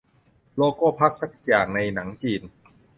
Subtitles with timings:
[0.55, 2.41] โลโก้พรรคสักอย่างในหนังจีน